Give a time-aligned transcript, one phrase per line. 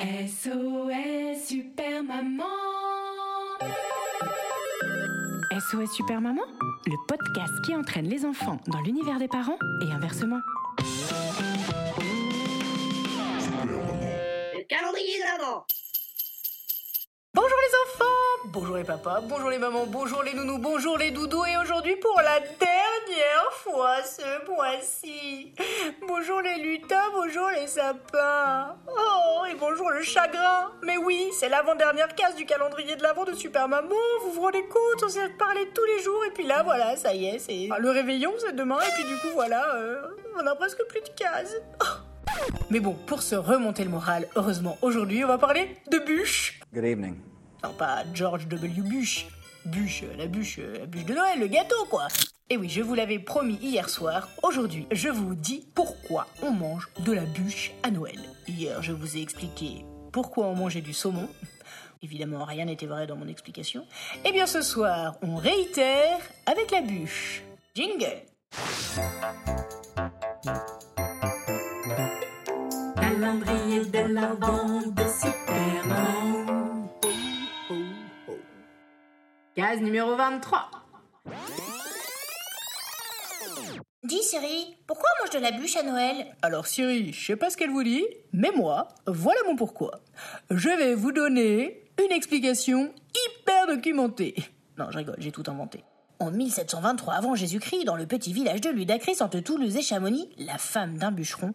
[0.00, 2.46] SOS Super Maman
[5.52, 6.40] SOS Super Maman,
[6.86, 10.40] le podcast qui entraîne les enfants dans l'univers des parents et inversement.
[14.54, 15.66] Le calendrier de l'avant
[17.32, 21.44] Bonjour les enfants, bonjour les papas, bonjour les mamans, bonjour les nounous, bonjour les doudous
[21.44, 25.54] et aujourd'hui pour la dernière fois ce mois-ci.
[26.08, 28.74] Bonjour les lutins, bonjour les sapins.
[28.88, 30.72] Oh, et bonjour le chagrin.
[30.82, 33.94] Mais oui, c'est l'avant-dernière case du calendrier de l'avant de Super Maman.
[34.24, 37.14] Vous vous rendez compte, on s'est parlé tous les jours et puis là voilà, ça
[37.14, 40.02] y est, c'est le réveillon, c'est demain et puis du coup voilà, euh,
[40.36, 41.54] on a presque plus de cases.
[41.80, 41.84] Oh.
[42.70, 46.59] Mais bon, pour se remonter le moral, heureusement aujourd'hui on va parler de bûches.
[46.72, 47.16] Good evening.
[47.64, 48.82] Non, pas George W.
[48.82, 49.26] Bush.
[49.64, 52.06] Bûche, la bûche, la bûche de Noël, le gâteau, quoi.
[52.48, 54.28] Et oui, je vous l'avais promis hier soir.
[54.44, 58.18] Aujourd'hui, je vous dis pourquoi on mange de la bûche à Noël.
[58.46, 61.28] Hier, je vous ai expliqué pourquoi on mangeait du saumon.
[62.02, 63.84] Évidemment, rien n'était vrai dans mon explication.
[64.24, 67.42] Et bien ce soir, on réitère avec la bûche.
[67.74, 68.22] Jingle.
[72.96, 76.39] Calendrier de l'avant de Super
[79.60, 80.70] Case numéro 23.
[84.04, 86.34] Dis Siri, pourquoi on mange de la bûche à Noël?
[86.40, 90.00] Alors Siri, je sais pas ce qu'elle vous dit, mais moi, voilà mon pourquoi.
[90.48, 94.34] Je vais vous donner une explication hyper documentée.
[94.78, 95.84] Non, je rigole, j'ai tout inventé.
[96.20, 100.56] En 1723 avant Jésus-Christ, dans le petit village de Ludacris entre Toulouse et Chamonix, la
[100.56, 101.52] femme d'un bûcheron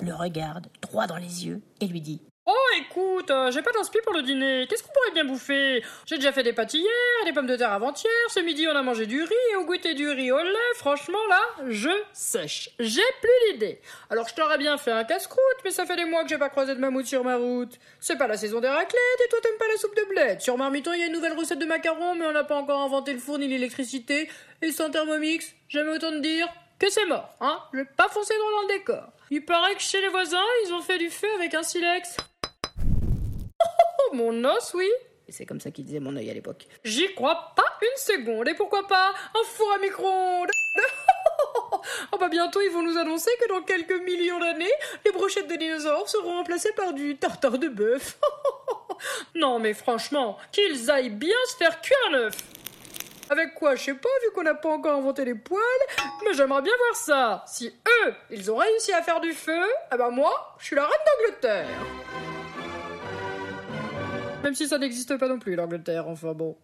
[0.00, 2.22] le regarde droit dans les yeux et lui dit
[2.52, 4.66] Oh, écoute, euh, j'ai pas d'inspi pour le dîner.
[4.68, 5.84] Qu'est-ce qu'on pourrait bien bouffer?
[6.04, 6.84] J'ai déjà fait des pâtes hier,
[7.24, 8.10] des pommes de terre avant-hier.
[8.28, 10.74] Ce midi, on a mangé du riz et au goûter du riz au lait.
[10.74, 12.70] Franchement, là, je sèche.
[12.80, 13.80] J'ai plus l'idée.
[14.10, 16.48] Alors, je t'aurais bien fait un casse-croûte, mais ça fait des mois que j'ai pas
[16.48, 17.78] croisé de mammouth sur ma route.
[18.00, 20.40] C'est pas la saison des raclettes et toi, t'aimes pas la soupe de bled.
[20.40, 22.80] Sur Marmiton, il y a une nouvelle recette de macarons, mais on n'a pas encore
[22.80, 24.28] inventé le four ni l'électricité.
[24.60, 26.48] Et sans thermomix, j'aime autant te dire
[26.80, 29.04] que c'est mort, hein Je vais pas foncer droit dans le décor.
[29.30, 32.16] Il paraît que chez les voisins, ils ont fait du feu avec un silex.
[34.12, 34.88] Mon os, oui
[35.28, 36.66] Et c'est comme ça qu'il disait mon œil à l'époque.
[36.84, 38.48] J'y crois pas une seconde.
[38.48, 40.50] Et pourquoi pas un four à micro-ondes?
[42.12, 44.72] Oh bah bientôt ils vont nous annoncer que dans quelques millions d'années,
[45.04, 48.18] les brochettes de dinosaures seront remplacées par du tartare de bœuf.
[49.34, 52.34] non mais franchement, qu'ils aillent bien se faire cuire un œuf.
[53.30, 55.60] Avec quoi, je sais pas, vu qu'on n'a pas encore inventé les poils,
[56.24, 57.44] mais j'aimerais bien voir ça.
[57.46, 60.82] Si eux, ils ont réussi à faire du feu, eh ben moi, je suis la
[60.82, 61.68] reine d'Angleterre.
[64.50, 66.56] Même si ça n'existe pas non plus, l'Angleterre, enfin bon.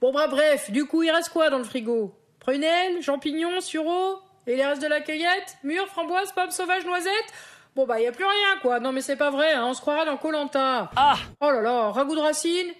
[0.00, 2.12] Bon, bah bref, du coup, il reste quoi dans le frigo?
[2.40, 4.18] Prunelles, champignons, sureau
[4.48, 5.56] Et les restes de la cueillette?
[5.62, 7.32] Mûres, framboises, pommes sauvages, noisettes?
[7.76, 8.80] Bon bah y a plus rien quoi.
[8.80, 10.90] Non mais c'est pas vrai, hein, on se croira dans Colanta.
[10.96, 12.72] Ah Oh là là, ragoût de racine?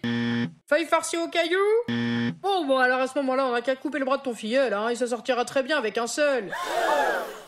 [0.69, 1.63] Feuille farcie au caillou?
[2.43, 4.75] Oh bon alors à ce moment-là on a qu'à couper le bras de ton filleul,
[4.75, 6.51] hein, il se sortira très bien avec un seul.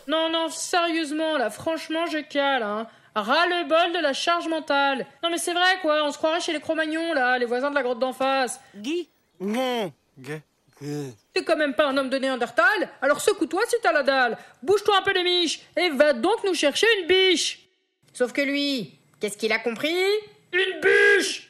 [0.06, 2.86] Non non, sérieusement là, franchement je cale, hein.
[3.22, 5.06] Ras le bol de la charge mentale.
[5.22, 7.74] Non mais c'est vrai quoi, on se croirait chez les Cro-Magnons là, les voisins de
[7.74, 8.60] la grotte d'en face.
[8.76, 9.08] Guy
[11.34, 14.38] T'es quand même pas un homme de Néandertal, alors secoue-toi si t'as la dalle.
[14.62, 17.60] Bouge-toi un peu les miches et va donc nous chercher une biche.
[18.14, 19.94] Sauf que lui, qu'est-ce qu'il a compris?
[20.52, 21.49] Une bûche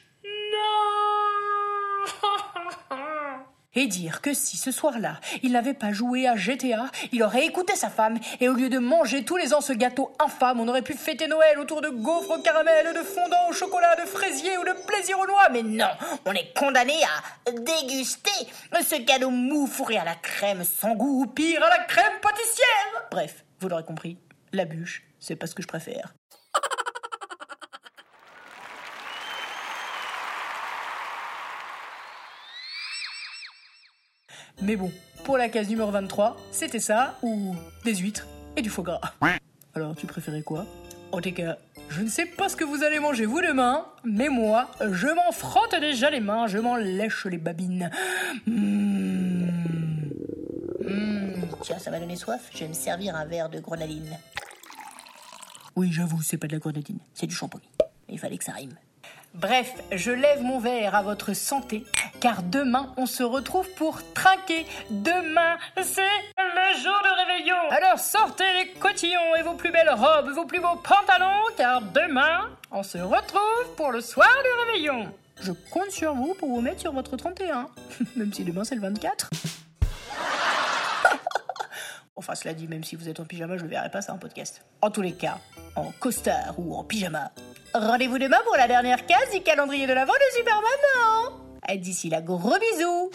[3.73, 7.73] Et dire que si ce soir-là, il n'avait pas joué à GTA, il aurait écouté
[7.75, 10.81] sa femme, et au lieu de manger tous les ans ce gâteau infâme, on aurait
[10.81, 14.65] pu fêter Noël autour de gaufres au caramel, de fondant au chocolat, de fraisier ou
[14.65, 15.47] de plaisir aux noix.
[15.53, 15.89] Mais non,
[16.25, 18.31] on est condamné à déguster
[18.81, 23.07] ce cadeau mou fourré à la crème sans goût ou pire à la crème pâtissière.
[23.09, 24.17] Bref, vous l'aurez compris,
[24.51, 26.13] la bûche, c'est pas ce que je préfère.
[34.61, 34.91] Mais bon,
[35.23, 37.55] pour la case numéro 23, c'était ça, ou
[37.85, 39.01] des huîtres et du foie gras.
[39.73, 40.65] Alors, tu préférais quoi?
[41.11, 41.57] En tout cas,
[41.89, 45.31] je ne sais pas ce que vous allez manger vous demain, mais moi, je m'en
[45.31, 47.89] frotte déjà les mains, je m'en lèche les babines.
[48.47, 49.47] Mmh.
[50.81, 51.31] Mmh,
[51.61, 54.17] Tiens, ça m'a donné soif, je vais me servir un verre de grenaline.
[55.75, 57.61] Oui, j'avoue, c'est pas de la grenadine, c'est du shampoing.
[58.09, 58.75] Il fallait que ça rime.
[59.33, 61.85] Bref, je lève mon verre à votre santé,
[62.19, 64.65] car demain on se retrouve pour trinquer.
[64.89, 66.01] Demain, c'est
[66.37, 67.55] le jour de réveillon.
[67.69, 72.49] Alors sortez les cotillons et vos plus belles robes, vos plus beaux pantalons, car demain
[72.71, 75.13] on se retrouve pour le soir du réveillon.
[75.41, 77.67] Je compte sur vous pour vous mettre sur votre 31,
[78.17, 79.29] même si demain c'est le 24.
[82.17, 84.19] Enfin, cela dit, même si vous êtes en pyjama, je ne verrai pas ça en
[84.19, 84.63] podcast.
[84.81, 85.39] En tous les cas,
[85.75, 87.31] en costard ou en pyjama.
[87.73, 91.37] Rendez-vous demain pour la dernière case du calendrier de l'avant de Super Maman.
[91.69, 93.11] Et D'ici là, gros bisous.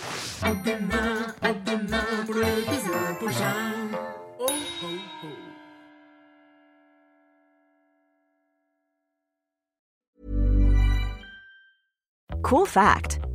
[12.42, 13.25] Cool fact